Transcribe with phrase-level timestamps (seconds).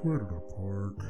[0.00, 1.04] I park?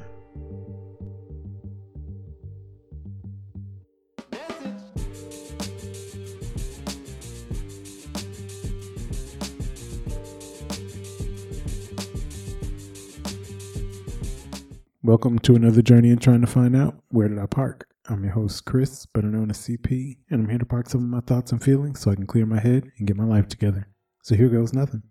[15.05, 17.87] Welcome to another journey in trying to find out where did I park.
[18.09, 21.09] I'm your host, Chris, better known as CP, and I'm here to park some of
[21.09, 23.87] my thoughts and feelings so I can clear my head and get my life together.
[24.25, 25.05] So here goes nothing.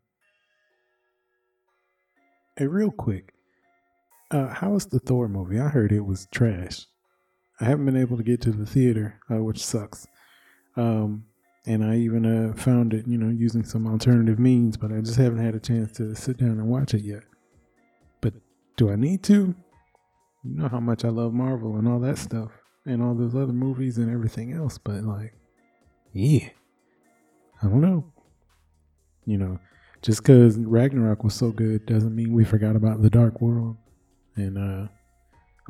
[2.57, 3.31] Hey, real quick,
[4.31, 5.59] uh, how was the Thor movie?
[5.59, 6.85] I heard it was trash.
[7.59, 10.07] I haven't been able to get to the theater, uh, which sucks.
[10.77, 11.25] Um,
[11.65, 15.17] and I even uh, found it, you know, using some alternative means, but I just
[15.17, 17.23] haven't had a chance to sit down and watch it yet.
[18.21, 18.33] But
[18.77, 19.55] do I need to?
[20.43, 22.51] You know how much I love Marvel and all that stuff,
[22.85, 25.33] and all those other movies and everything else, but like,
[26.13, 26.49] yeah,
[27.61, 28.05] I don't know.
[29.25, 29.59] You know,
[30.01, 33.75] just because Ragnarok was so good doesn't mean we forgot about the Dark World
[34.39, 34.87] and uh,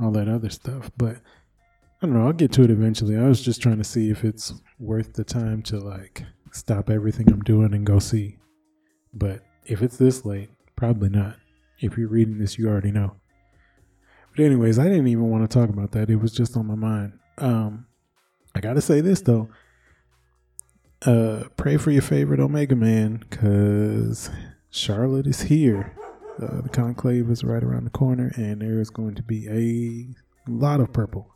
[0.03, 0.91] all that other stuff.
[0.97, 1.17] But
[2.01, 2.25] I don't know.
[2.25, 3.17] I'll get to it eventually.
[3.17, 7.29] I was just trying to see if it's worth the time to like stop everything
[7.31, 8.37] I'm doing and go see.
[9.13, 11.35] But if it's this late, probably not.
[11.79, 13.15] If you're reading this, you already know.
[14.35, 16.09] But anyways, I didn't even want to talk about that.
[16.09, 17.13] It was just on my mind.
[17.37, 17.85] Um,
[18.55, 19.49] I gotta say this though.
[21.05, 24.29] Uh, pray for your favorite Omega Man, cause
[24.69, 25.93] Charlotte is here.
[26.41, 30.49] Uh, the conclave is right around the corner, and there is going to be a
[30.49, 31.33] lot of purple,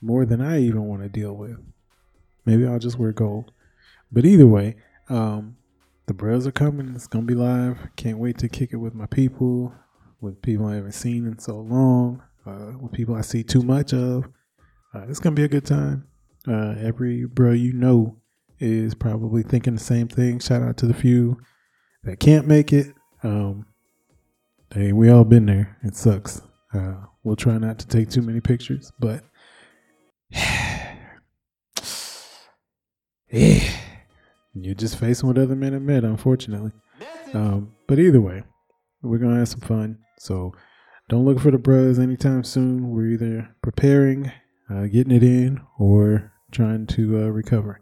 [0.00, 1.56] more than I even want to deal with.
[2.44, 3.50] Maybe I'll just wear gold.
[4.10, 4.76] But either way,
[5.08, 5.56] um,
[6.06, 6.92] the bros are coming.
[6.94, 7.78] It's gonna be live.
[7.96, 9.72] Can't wait to kick it with my people,
[10.20, 13.94] with people I haven't seen in so long, uh, with people I see too much
[13.94, 14.26] of.
[14.94, 16.06] Uh, it's gonna be a good time.
[16.46, 18.18] Uh, every bro you know
[18.58, 20.40] is probably thinking the same thing.
[20.40, 21.38] Shout out to the few
[22.04, 22.88] that can't make it.
[23.22, 23.66] Um,
[24.74, 25.76] hey, we all been there.
[25.82, 26.40] It sucks.
[26.72, 29.22] Uh, we'll try not to take too many pictures, but
[30.30, 30.96] yeah,
[34.54, 36.72] you're just facing what other men have met, unfortunately.
[37.34, 38.42] Um, but either way,
[39.02, 39.98] we're gonna have some fun.
[40.18, 40.54] So
[41.08, 42.90] don't look for the bros anytime soon.
[42.90, 44.32] We're either preparing,
[44.70, 47.80] uh, getting it in, or trying to uh, recover.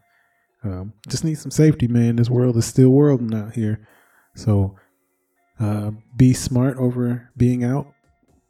[0.64, 2.16] Um, just need some safety, man.
[2.16, 3.86] This world is still worlding out here.
[4.34, 4.76] So
[5.60, 7.92] uh, be smart over being out.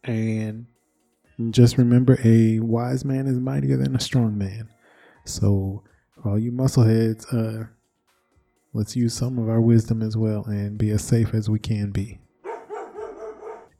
[0.04, 0.66] And
[1.50, 4.68] just remember a wise man is mightier than a strong man.
[5.24, 5.82] So,
[6.24, 7.66] all you muscleheads, uh,
[8.72, 11.90] let's use some of our wisdom as well and be as safe as we can
[11.90, 12.18] be.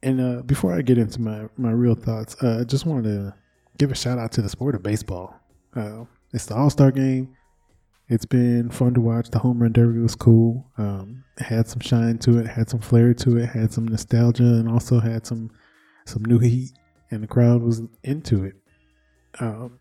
[0.02, 3.34] And uh, before I get into my, my real thoughts, uh, I just wanted to
[3.78, 5.34] give a shout out to the sport of baseball.
[5.76, 7.36] Uh, it's the All Star game.
[8.10, 9.30] It's been fun to watch.
[9.30, 10.68] The home run derby was cool.
[10.76, 14.68] Um, had some shine to it, had some flair to it, had some nostalgia, and
[14.68, 15.52] also had some
[16.06, 16.72] some new heat.
[17.12, 18.54] And the crowd was into it.
[19.38, 19.78] Um,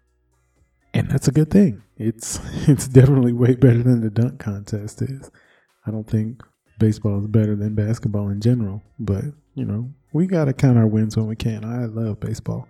[0.94, 1.82] and that's a good thing.
[1.98, 5.32] It's it's definitely way better than the dunk contest is.
[5.88, 6.44] I don't think
[6.78, 9.24] baseball is better than basketball in general, but
[9.56, 11.66] you know we gotta count our wins when we can.
[11.66, 12.68] I love baseball.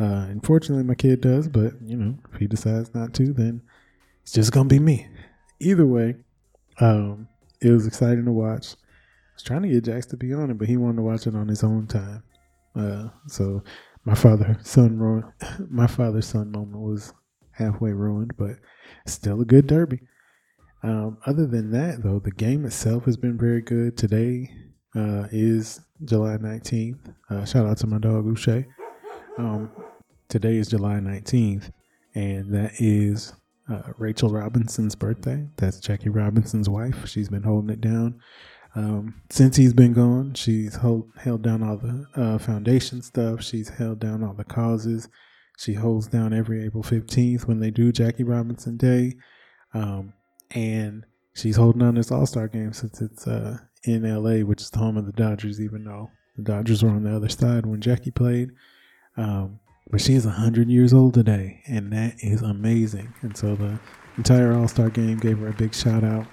[0.00, 3.62] Uh, unfortunately, my kid does, but you know if he decides not to, then
[4.22, 5.06] it's just gonna be me.
[5.60, 6.16] Either way,
[6.80, 7.28] um,
[7.60, 8.74] it was exciting to watch.
[8.74, 11.26] I was trying to get Jax to be on it, but he wanted to watch
[11.26, 12.22] it on his own time.
[12.74, 13.62] Uh, so
[14.04, 15.30] my father son ru-
[15.70, 17.12] my father son moment was
[17.52, 18.56] halfway ruined, but
[19.06, 20.00] still a good derby.
[20.82, 23.98] Um, other than that, though, the game itself has been very good.
[23.98, 24.50] Today
[24.96, 27.14] uh, is July 19th.
[27.28, 28.64] Uh, shout out to my dog Uche.
[29.36, 29.70] Um,
[30.28, 31.70] today is July 19th,
[32.14, 33.34] and that is
[33.70, 35.46] uh, Rachel Robinson's birthday.
[35.56, 37.08] That's Jackie Robinson's wife.
[37.08, 38.20] She's been holding it down.
[38.74, 43.42] Um, since he's been gone, she's hold, held down all the uh, foundation stuff.
[43.42, 45.08] She's held down all the causes.
[45.58, 49.16] She holds down every April 15th when they do Jackie Robinson Day.
[49.74, 50.14] Um,
[50.52, 51.04] and
[51.34, 54.78] she's holding down this All Star game since it's uh, in LA, which is the
[54.78, 58.10] home of the Dodgers, even though the Dodgers were on the other side when Jackie
[58.10, 58.50] played.
[59.16, 63.12] Um, but she is 100 years old today, and that is amazing.
[63.22, 63.78] And so the
[64.16, 66.26] entire All Star game gave her a big shout out.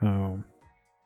[0.00, 0.44] Um,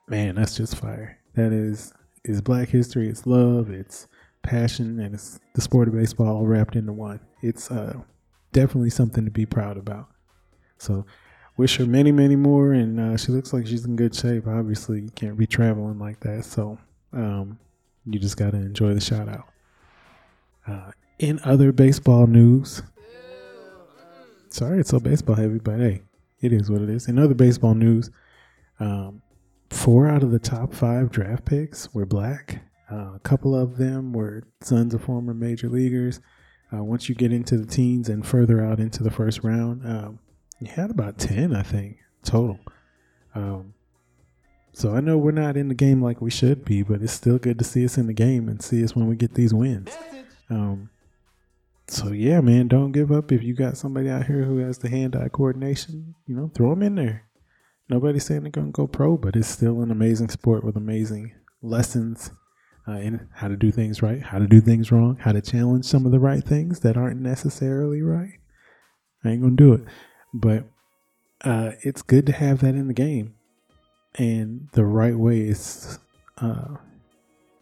[0.08, 1.18] man, that's just fire.
[1.34, 1.92] That is
[2.24, 3.08] is Black history.
[3.08, 3.70] It's love.
[3.70, 4.06] It's
[4.42, 7.20] passion, and it's the sport of baseball all wrapped into one.
[7.42, 7.94] It's uh,
[8.52, 10.08] definitely something to be proud about.
[10.78, 11.04] So,
[11.56, 12.72] wish her many, many more.
[12.72, 14.46] And uh, she looks like she's in good shape.
[14.46, 16.78] Obviously, you can't be traveling like that, so
[17.12, 17.58] um,
[18.06, 19.48] you just got to enjoy the shout out.
[20.66, 22.82] Uh, in other baseball news,
[24.50, 26.02] sorry it's so baseball heavy, but hey,
[26.40, 27.08] it is what it is.
[27.08, 28.10] In other baseball news,
[28.80, 29.22] um,
[29.70, 32.62] four out of the top five draft picks were black.
[32.90, 36.20] Uh, a couple of them were sons of former major leaguers.
[36.72, 40.18] Uh, once you get into the teens and further out into the first round, um,
[40.60, 42.58] you had about 10, I think, total.
[43.34, 43.74] Um,
[44.72, 47.38] so I know we're not in the game like we should be, but it's still
[47.38, 49.96] good to see us in the game and see us when we get these wins.
[50.50, 50.90] Um,
[51.88, 53.32] so yeah, man, don't give up.
[53.32, 56.82] If you got somebody out here who has the hand-eye coordination, you know, throw them
[56.82, 57.24] in there.
[57.88, 61.32] Nobody's saying they're gonna go pro, but it's still an amazing sport with amazing
[61.62, 62.30] lessons
[62.86, 65.86] uh, in how to do things right, how to do things wrong, how to challenge
[65.86, 68.38] some of the right things that aren't necessarily right.
[69.24, 69.84] I ain't gonna do it,
[70.34, 70.64] but
[71.40, 73.34] uh, it's good to have that in the game,
[74.16, 75.98] and the right way is
[76.36, 76.76] uh,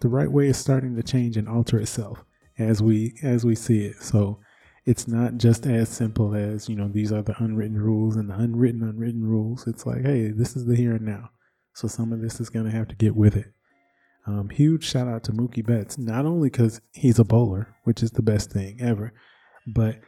[0.00, 2.25] the right way is starting to change and alter itself
[2.58, 4.02] as we as we see it.
[4.02, 4.40] So
[4.84, 8.34] it's not just as simple as you know these are the unwritten rules and the
[8.34, 9.66] unwritten unwritten rules.
[9.66, 11.30] It's like hey, this is the here and now.
[11.74, 13.52] So some of this is gonna have to get with it.
[14.26, 18.10] Um, huge shout out to Mookie Betts, not only because he's a bowler, which is
[18.10, 19.12] the best thing ever,
[19.66, 20.00] but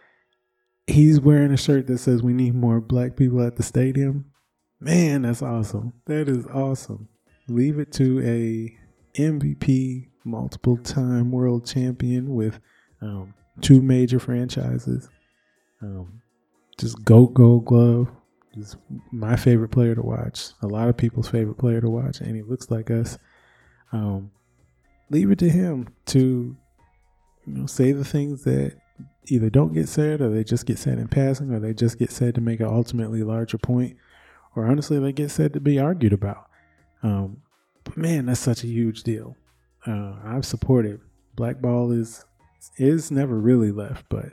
[0.89, 4.33] he's wearing a shirt that says we need more black people at the stadium.
[4.81, 5.93] Man, that's awesome.
[6.07, 7.09] That is awesome.
[7.49, 8.77] Leave it to a
[9.21, 12.61] MVP, multiple time world champion with
[13.01, 15.09] um, two major franchises.
[15.83, 16.23] Um,
[16.79, 18.09] just GOAT Gold Glove.
[18.55, 18.77] Just
[19.13, 20.51] my favorite player to watch.
[20.63, 23.19] A lot of people's favorite player to watch, and he looks like us.
[23.93, 24.31] Um,
[25.11, 26.57] leave it to him to,
[27.47, 28.77] you know, say the things that
[29.27, 32.11] either don't get said, or they just get said in passing, or they just get
[32.11, 33.97] said to make an ultimately larger point,
[34.57, 36.47] or honestly, they get said to be argued about.
[37.03, 37.43] Um,
[37.85, 39.37] but man, that's such a huge deal.
[39.89, 41.01] Uh, I've supported
[41.37, 42.25] Blackball is
[42.77, 44.33] is never really left, but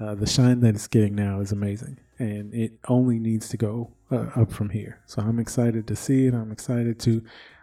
[0.00, 3.92] uh, the shine that it's getting now is amazing, and it only needs to go
[4.10, 5.00] uh, up from here.
[5.06, 6.34] So I'm excited to see it.
[6.34, 7.22] I'm excited to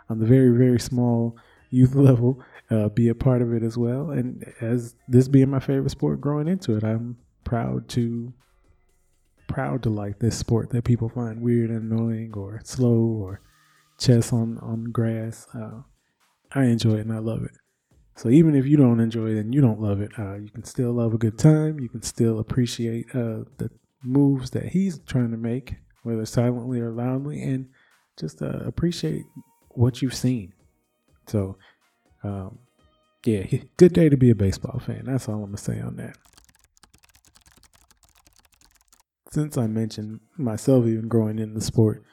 [0.09, 1.35] on the very, very small
[1.69, 2.39] youth level,
[2.69, 4.11] uh, be a part of it as well.
[4.11, 8.33] And as this being my favorite sport growing into it, I'm proud to
[9.47, 13.41] proud to like this sport that people find weird and annoying or slow or
[13.97, 15.47] chess on on grass.
[15.53, 15.81] Uh,
[16.55, 17.51] I enjoy it and I love it.
[18.15, 20.63] So even if you don't enjoy it and you don't love it, uh, you can
[20.63, 21.79] still love a good time.
[21.79, 23.69] You can still appreciate uh, the
[24.03, 27.67] moves that he's trying to make, whether silently or loudly, and
[28.17, 29.23] just uh, appreciate
[29.71, 30.53] what you've seen.
[31.27, 31.57] So,
[32.23, 32.59] um,
[33.25, 33.43] yeah,
[33.75, 35.03] good day to be a baseball fan.
[35.05, 36.15] That's all I'm gonna say on that.
[39.31, 42.03] Since I mentioned myself even growing in the sport,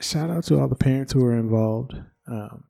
[0.00, 1.94] shout out to all the parents who are involved
[2.26, 2.64] um,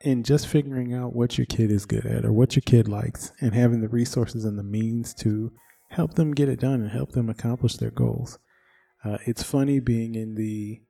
[0.00, 3.32] in just figuring out what your kid is good at or what your kid likes,
[3.40, 5.52] and having the resources and the means to
[5.90, 8.38] help them get it done and help them accomplish their goals.
[9.04, 10.80] Uh, it's funny being in the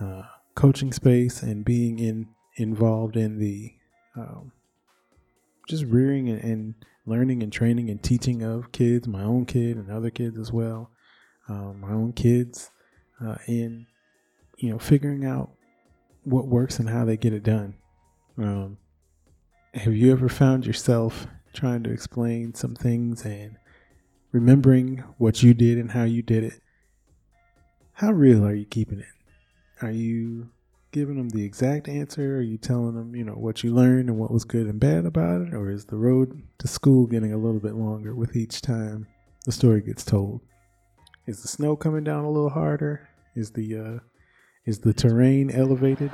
[0.00, 0.22] uh,
[0.54, 3.72] coaching space and being in involved in the
[4.16, 4.52] um,
[5.68, 6.74] just rearing and, and,
[7.06, 10.90] learning and training and teaching of kids, my own kid and other kids as well,
[11.50, 12.70] um, my own kids,
[13.22, 13.86] uh, in
[14.56, 15.50] you know figuring out
[16.22, 17.74] what works and how they get it done.
[18.36, 18.78] Um,
[19.74, 23.56] have you ever found yourself trying to explain some things and
[24.32, 26.60] remembering what you did and how you did it?
[27.92, 29.06] How real are you keeping it?
[29.82, 30.50] Are you
[30.90, 32.38] giving them the exact answer?
[32.38, 35.06] Are you telling them, you know, what you learned and what was good and bad
[35.06, 35.54] about it?
[35.54, 39.06] Or is the road to school getting a little bit longer with each time
[39.44, 40.40] the story gets told?
[41.26, 43.08] Is the snow coming down a little harder?
[43.36, 43.98] Is the uh,
[44.66, 46.10] is the terrain elevated?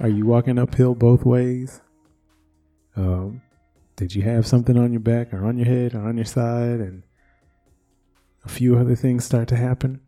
[0.00, 1.80] Are you walking uphill both ways?
[2.96, 3.42] Um,
[3.96, 6.80] did you have something on your back or on your head or on your side
[6.80, 7.02] and
[8.44, 10.00] a few other things start to happen?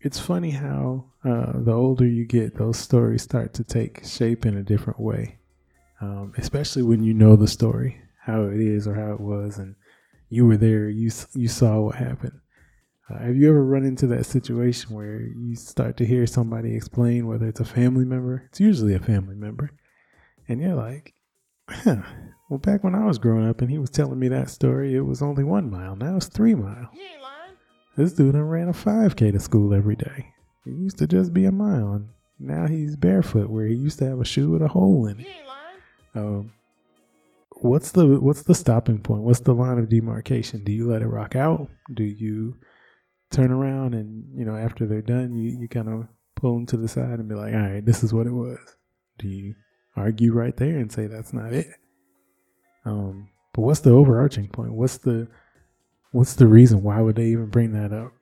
[0.00, 4.56] it's funny how uh, the older you get, those stories start to take shape in
[4.56, 5.38] a different way.
[6.00, 9.74] Um, especially when you know the story, how it is or how it was, and
[10.28, 12.40] you were there, you you saw what happened.
[13.10, 17.26] Uh, have you ever run into that situation where you start to hear somebody explain
[17.26, 18.44] whether it's a family member?
[18.48, 19.70] It's usually a family member,
[20.46, 21.14] and you're like,
[21.68, 22.02] huh.
[22.48, 25.02] Well, back when I was growing up and he was telling me that story, it
[25.02, 25.96] was only one mile.
[25.96, 26.88] Now it's three miles.
[27.94, 30.32] This dude done ran a 5K to school every day.
[30.64, 34.06] It used to just be a mile, and now he's barefoot where he used to
[34.06, 35.26] have a shoe with a hole in it.
[36.14, 36.52] Um,
[37.60, 39.22] what's the what's the stopping point?
[39.22, 40.64] What's the line of demarcation?
[40.64, 41.68] Do you let it rock out?
[41.92, 42.56] Do you
[43.30, 46.76] turn around and you know after they're done, you you kind of pull them to
[46.76, 48.58] the side and be like, all right, this is what it was.
[49.18, 49.54] Do you
[49.96, 51.68] argue right there and say that's not it?
[52.84, 54.72] Um, but what's the overarching point?
[54.72, 55.28] What's the
[56.12, 56.82] what's the reason?
[56.82, 58.12] Why would they even bring that up?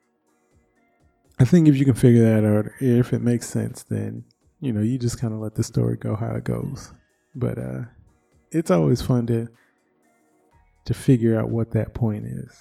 [1.39, 4.25] I think if you can figure that out, if it makes sense, then
[4.59, 6.91] you know you just kind of let the story go how it goes.
[7.35, 7.81] But uh,
[8.51, 9.47] it's always fun to
[10.85, 12.55] to figure out what that point is.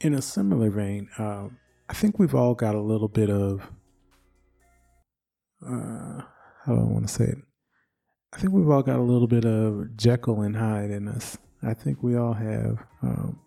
[0.00, 1.58] In a similar vein, um,
[1.94, 3.70] I think we've all got a little bit of
[5.64, 6.22] uh,
[6.64, 7.38] how do I want to say it?
[8.32, 11.38] I think we've all got a little bit of Jekyll and Hyde in us.
[11.62, 13.38] I think we all have, um,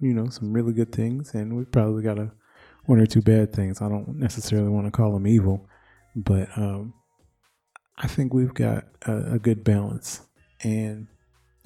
[0.00, 2.32] you know, some really good things, and we've probably got a
[2.86, 3.80] one or two bad things.
[3.80, 5.68] I don't necessarily want to call them evil,
[6.16, 6.92] but um,
[7.98, 10.22] I think we've got a, a, good balance,
[10.64, 11.06] and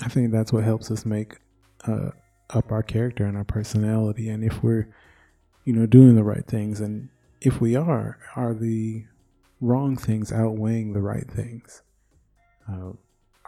[0.00, 1.38] I think that's what helps us make
[1.88, 2.10] uh,
[2.50, 4.28] up our character and our personality.
[4.28, 4.94] And if we're,
[5.64, 7.08] you know, doing the right things, and
[7.40, 9.04] if we are, are the
[9.60, 11.82] wrong things outweighing the right things?
[12.70, 12.92] Uh,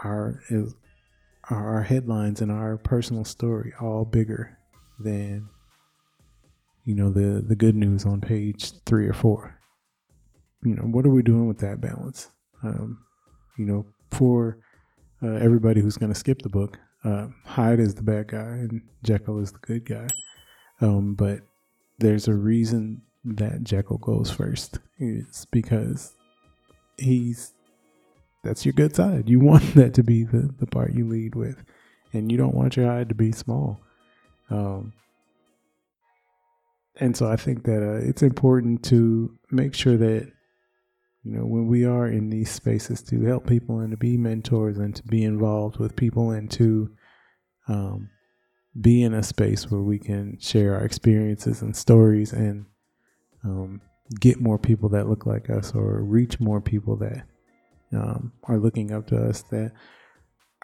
[0.04, 0.74] our is
[1.50, 4.58] are our headlines and our personal story all bigger
[4.98, 5.48] than
[6.84, 9.58] you know the the good news on page three or four?
[10.62, 12.30] You know what are we doing with that balance?
[12.62, 12.98] Um,
[13.58, 14.58] you know, for
[15.22, 18.82] uh, everybody who's going to skip the book, uh, Hyde is the bad guy and
[19.02, 20.08] Jekyll is the good guy.
[20.80, 21.40] Um, but
[21.98, 24.78] there's a reason that Jekyll goes first.
[24.98, 26.14] It's because
[26.98, 27.52] he's
[28.46, 29.28] that's your good side.
[29.28, 31.62] You want that to be the, the part you lead with.
[32.12, 33.80] And you don't want your Hyde to be small.
[34.48, 34.92] Um,
[36.98, 40.32] and so I think that uh, it's important to make sure that,
[41.24, 44.78] you know, when we are in these spaces to help people and to be mentors
[44.78, 46.90] and to be involved with people and to
[47.68, 48.08] um,
[48.80, 52.66] be in a space where we can share our experiences and stories and
[53.44, 53.80] um,
[54.20, 57.24] get more people that look like us or reach more people that
[57.92, 59.72] um, are looking up to us that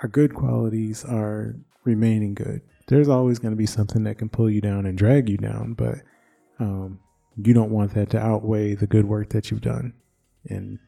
[0.02, 1.54] our good qualities are
[1.84, 2.60] remaining good.
[2.88, 5.74] There's always going to be something that can pull you down and drag you down,
[5.74, 5.96] but
[6.58, 7.00] um,
[7.36, 9.94] you don't want that to outweigh the good work that you've done.
[10.48, 10.78] And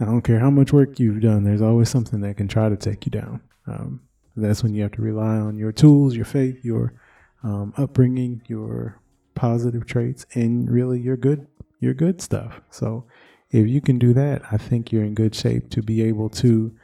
[0.00, 2.76] I don't care how much work you've done, there's always something that can try to
[2.76, 3.42] take you down.
[3.66, 4.00] Um,
[4.36, 6.94] that's when you have to rely on your tools, your faith, your
[7.42, 9.00] um, upbringing, your
[9.34, 11.46] positive traits, and really your good
[11.80, 12.60] your good stuff.
[12.70, 13.04] So
[13.50, 16.74] if you can do that, I think you're in good shape to be able to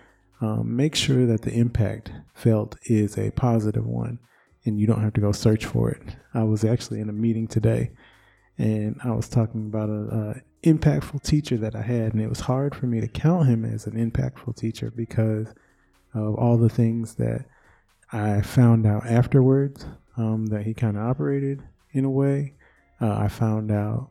[0.41, 4.19] um, make sure that the impact felt is a positive one
[4.65, 6.03] and you don't have to go search for it.
[6.35, 7.91] I was actually in a meeting today
[8.59, 9.93] and I was talking about a,
[10.37, 13.65] a impactful teacher that I had, and it was hard for me to count him
[13.65, 15.49] as an impactful teacher because
[16.15, 17.47] of all the things that
[18.13, 22.55] I found out afterwards um, that he kind of operated in a way.
[23.01, 24.11] Uh, I found out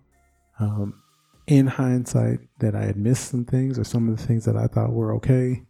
[0.59, 1.01] um,
[1.47, 4.67] in hindsight that I had missed some things or some of the things that I
[4.67, 5.63] thought were okay.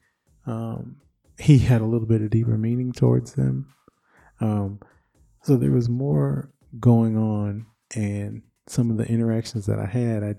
[0.45, 0.97] Um,
[1.37, 3.73] he had a little bit of deeper meaning towards them.
[4.39, 4.79] Um,
[5.43, 10.35] so there was more going on, and some of the interactions that I had, I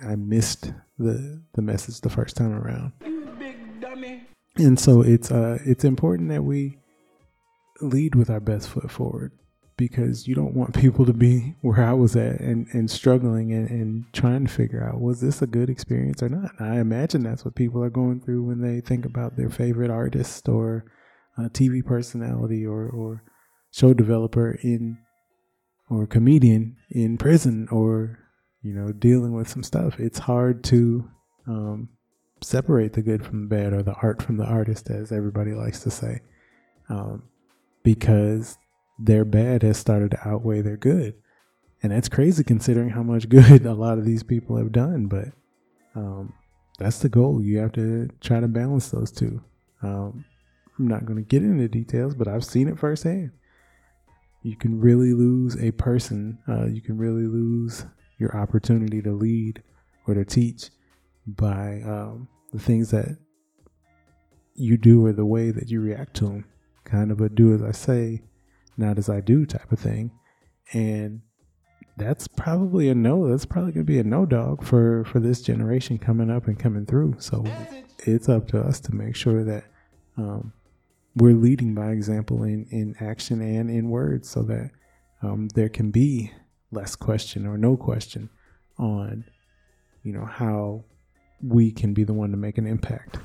[0.00, 2.92] I missed the the message the first time around.
[4.58, 6.78] And so it's uh it's important that we
[7.80, 9.32] lead with our best foot forward
[9.76, 13.70] because you don't want people to be where I was at and, and struggling and,
[13.70, 16.50] and trying to figure out was this a good experience or not.
[16.60, 20.48] I imagine that's what people are going through when they think about their favorite artist
[20.48, 20.84] or
[21.46, 23.22] TV personality or, or
[23.70, 24.98] show developer in
[25.88, 28.18] or comedian in prison or
[28.62, 29.98] you know dealing with some stuff.
[30.00, 31.08] It's hard to
[31.46, 31.88] um,
[32.42, 35.80] separate the good from the bad or the art from the artist, as everybody likes
[35.80, 36.20] to say,
[36.88, 37.24] um,
[37.82, 38.58] because
[38.98, 41.14] their bad has started to outweigh their good.
[41.82, 45.06] And that's crazy considering how much good a lot of these people have done.
[45.06, 45.28] But
[45.94, 46.32] um,
[46.78, 47.42] that's the goal.
[47.42, 49.42] You have to try to balance those two.
[49.82, 50.24] Um,
[50.78, 53.32] I'm not going to get into details, but I've seen it firsthand.
[54.42, 57.84] You can really lose a person, uh, you can really lose
[58.18, 59.62] your opportunity to lead
[60.06, 60.70] or to teach
[61.36, 63.18] by um, the things that
[64.54, 66.44] you do or the way that you react to them.
[66.84, 68.22] Kind of a do as I say,
[68.76, 70.10] not as I do type of thing.
[70.72, 71.20] And
[71.96, 73.28] that's probably a no.
[73.28, 76.58] That's probably going to be a no dog for for this generation coming up and
[76.58, 77.16] coming through.
[77.18, 77.44] So
[78.00, 79.64] it's up to us to make sure that
[80.16, 80.52] um,
[81.16, 84.70] we're leading by example in in action and in words, so that
[85.22, 86.32] um, there can be
[86.70, 88.30] less question or no question
[88.78, 89.24] on
[90.02, 90.84] you know how
[91.42, 93.18] we can be the one to make an impact.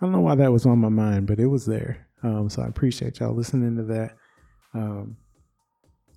[0.00, 2.08] I don't know why that was on my mind, but it was there.
[2.22, 4.16] Um, so I appreciate y'all listening to that.
[4.74, 5.16] Um,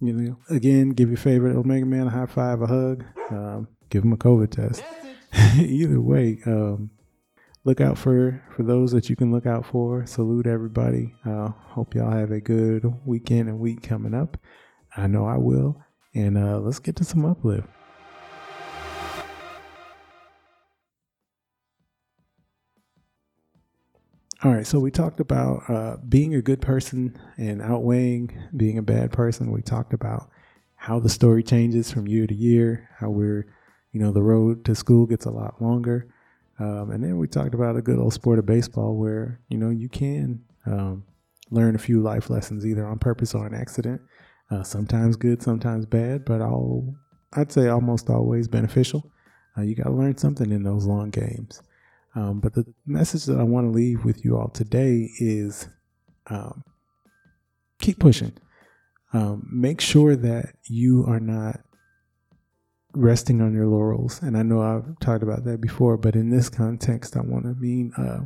[0.01, 4.03] you know, again, give your favorite Omega Man a high five, a hug, um, give
[4.03, 4.83] him a COVID test.
[5.57, 6.89] Either way, um,
[7.63, 10.05] look out for for those that you can look out for.
[10.05, 11.13] Salute everybody.
[11.25, 14.37] Uh, hope y'all have a good weekend and week coming up.
[14.97, 15.81] I know I will.
[16.13, 17.67] And uh, let's get to some uplift.
[24.45, 28.83] All right, so we talked about uh, being a good person and outweighing being a
[28.83, 29.51] bad person.
[29.51, 30.29] We talked about
[30.75, 33.47] how the story changes from year to year, how we're,
[33.91, 36.13] you know, the road to school gets a lot longer.
[36.59, 39.71] Um, and then we talked about a good old sport of baseball where, you know,
[39.71, 41.05] you can um,
[41.49, 43.99] learn a few life lessons either on purpose or an accident.
[44.51, 46.93] Uh, sometimes good, sometimes bad, but all,
[47.33, 49.11] I'd say almost always beneficial.
[49.57, 51.63] Uh, you got to learn something in those long games.
[52.15, 55.67] Um, but the message that I want to leave with you all today is
[56.27, 56.63] um,
[57.79, 58.33] keep pushing.
[59.13, 61.59] Um, make sure that you are not
[62.93, 64.21] resting on your laurels.
[64.21, 67.53] And I know I've talked about that before, but in this context, I want to
[67.53, 68.21] mean uh,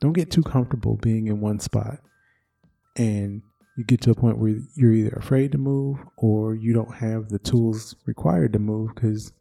[0.00, 1.98] don't get too comfortable being in one spot
[2.96, 3.42] and
[3.76, 7.28] you get to a point where you're either afraid to move or you don't have
[7.28, 9.32] the tools required to move because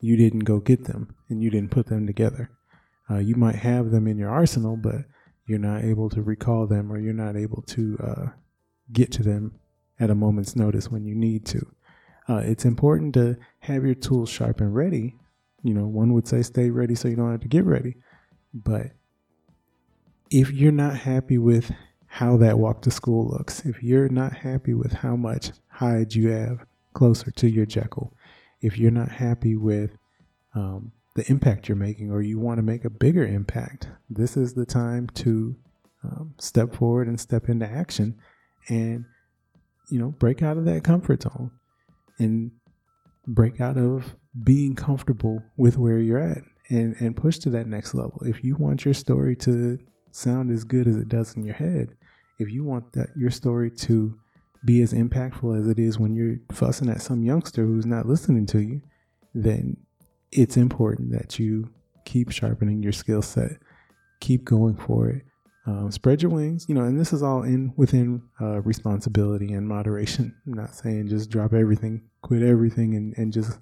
[0.00, 2.50] you didn't go get them and you didn't put them together.
[3.10, 5.04] Uh, you might have them in your arsenal, but
[5.46, 8.26] you're not able to recall them or you're not able to uh,
[8.92, 9.58] get to them
[9.98, 11.66] at a moment's notice when you need to.
[12.28, 15.16] Uh, it's important to have your tools sharp and ready.
[15.62, 17.96] You know, one would say stay ready so you don't have to get ready.
[18.52, 18.92] But
[20.30, 21.72] if you're not happy with
[22.06, 26.28] how that walk to school looks, if you're not happy with how much Hyde you
[26.28, 28.12] have closer to your Jekyll,
[28.60, 29.96] if you're not happy with
[30.54, 34.54] um, the impact you're making or you want to make a bigger impact, this is
[34.54, 35.56] the time to
[36.04, 38.16] um, step forward and step into action
[38.68, 39.04] and,
[39.90, 41.50] you know, break out of that comfort zone
[42.18, 42.52] and
[43.26, 46.38] break out of being comfortable with where you're at
[46.70, 48.22] and, and push to that next level.
[48.24, 49.78] If you want your story to
[50.12, 51.96] sound as good as it does in your head,
[52.38, 54.16] if you want that your story to
[54.64, 58.46] be as impactful as it is when you're fussing at some youngster who's not listening
[58.46, 58.82] to you,
[59.34, 59.76] then
[60.32, 61.70] it's important that you
[62.04, 63.52] keep sharpening your skill set,
[64.20, 65.22] keep going for it.
[65.66, 69.68] Um, spread your wings, you know, and this is all in within uh, responsibility and
[69.68, 70.34] moderation.
[70.46, 73.58] I'm not saying just drop everything, quit everything, and, and just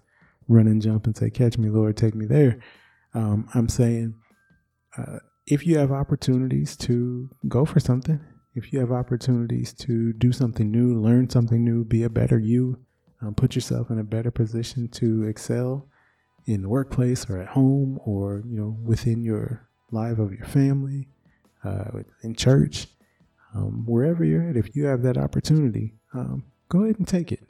[0.47, 2.61] run and jump and say, "Catch me, Lord, take me there."
[3.13, 4.15] Um, I'm saying
[4.97, 8.21] uh, if you have opportunities to go for something,
[8.55, 12.79] if you have opportunities to do something new, learn something new, be a better you,
[13.21, 15.89] um, put yourself in a better position to excel,
[16.47, 21.09] in the workplace or at home or you know within your life of your family,
[21.65, 22.87] uh, in church,
[23.55, 24.57] um, wherever you're at.
[24.57, 27.41] If you have that opportunity, um, go ahead and take it.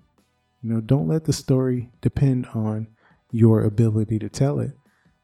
[0.62, 2.88] You know, don't let the story depend on
[3.30, 4.72] your ability to tell it.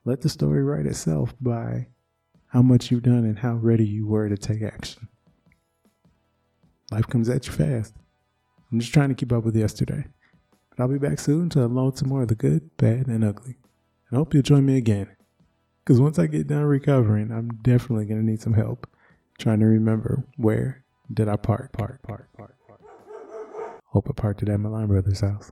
[0.04, 1.88] Let the story write itself by
[2.48, 5.08] how much you've done and how ready you were to take action.
[6.90, 7.94] Life comes at you fast.
[8.70, 10.04] I'm just trying to keep up with yesterday.
[10.70, 13.56] But I'll be back soon to unload some more of the good, bad, and ugly.
[14.12, 15.09] I hope you'll join me again.
[15.85, 18.87] Because once I get done recovering, I'm definitely going to need some help
[19.38, 22.81] trying to remember where did I park, park, park, park, park.
[23.87, 25.51] Hope I parked it at my line brother's house.